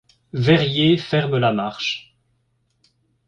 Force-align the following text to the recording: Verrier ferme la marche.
Verrier 0.33 0.97
ferme 0.97 1.37
la 1.37 1.53
marche. 1.53 2.15